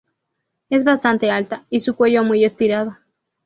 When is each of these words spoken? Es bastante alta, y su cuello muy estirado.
Es 0.71 0.83
bastante 0.83 1.29
alta, 1.29 1.67
y 1.69 1.81
su 1.81 1.95
cuello 1.95 2.23
muy 2.23 2.43
estirado. 2.43 2.97